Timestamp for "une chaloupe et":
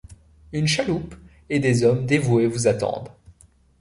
0.51-1.59